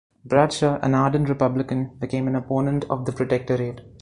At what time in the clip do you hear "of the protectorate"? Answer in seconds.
2.89-3.81